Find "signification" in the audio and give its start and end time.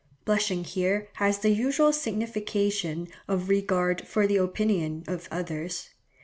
1.93-3.07